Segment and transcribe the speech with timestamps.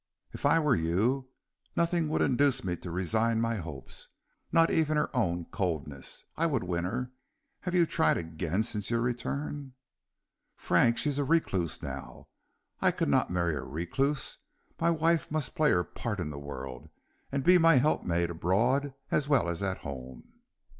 [0.31, 1.29] "If I were you,
[1.75, 4.09] nothing would induce me to resign my hopes,
[4.51, 6.23] not even her own coldness.
[6.35, 7.11] I would win her.
[7.59, 9.73] Have you tried again since your return?"
[10.55, 12.29] "Frank, she is a recluse now;
[12.81, 14.37] I could not marry a recluse;
[14.79, 16.89] my wife must play her part in the world,
[17.31, 20.33] and be my helpmate abroad as well as at home."